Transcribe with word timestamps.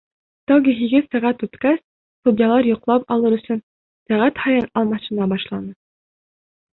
Тәүге 0.51 0.73
һигеҙ 0.77 1.03
сәғәт 1.15 1.41
үткәс, 1.47 1.77
судьялар 2.27 2.69
йоҡлап 2.69 3.05
алыр 3.17 3.35
өсөн 3.37 3.59
сәғәт 4.13 4.41
һайын 4.47 4.65
алмашына 4.83 5.29
башланы. 5.35 5.77